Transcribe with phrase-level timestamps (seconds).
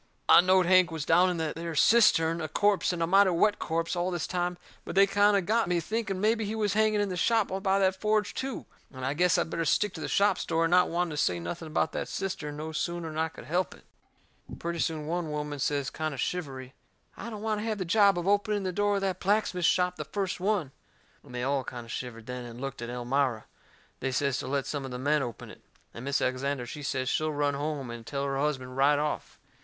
[0.27, 3.59] I knowed Hank was down in that there cistern, a corpse and a mighty wet
[3.59, 6.73] corpse, all this time; but they kind o' got me to thinking mebby he was
[6.73, 8.65] hanging out in the shop by the forge, too.
[8.91, 11.67] And I guessed I'd better stick to the shop story, not wanting to say nothing
[11.67, 13.83] about that cistern no sooner'n I could help it.
[14.57, 16.73] Pretty soon one woman says, kind o' shivery:
[17.15, 19.97] "I don't want to have the job of opening the door of that blacksmith shop
[19.97, 20.71] the first one!"
[21.23, 23.45] And they all kind o' shivered then, and looked at Elmira.
[23.99, 25.61] They says to let some of the men open it.
[25.93, 29.37] And Mis' Alexander, she says she'll run home and tell her husband right off.